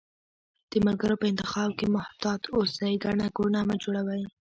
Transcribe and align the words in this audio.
د 0.71 0.73
ملګرو 0.85 1.19
په 1.21 1.25
انتخاب 1.31 1.69
کښي 1.79 1.87
محتاط 1.97 2.41
اوسی، 2.55 2.93
ګڼه 3.03 3.27
ګوڼه 3.37 3.61
مه 3.67 3.75
جوړوی 3.83 4.23